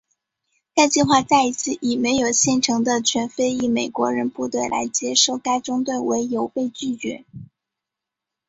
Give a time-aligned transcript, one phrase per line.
[0.73, 7.23] 该计划再一次以没有现成的全非裔美国人部队来接收该中队为由被拒绝。